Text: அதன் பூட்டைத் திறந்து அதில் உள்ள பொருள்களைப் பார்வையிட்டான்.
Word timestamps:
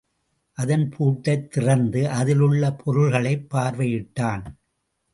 அதன் 0.53 0.89
பூட்டைத் 0.89 1.47
திறந்து 1.47 2.09
அதில் 2.09 2.39
உள்ள 2.39 2.73
பொருள்களைப் 2.73 3.47
பார்வையிட்டான். 3.53 4.43